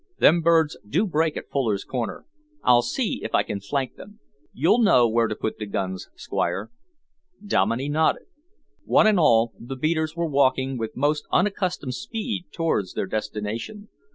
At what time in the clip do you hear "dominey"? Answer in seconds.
7.45-7.87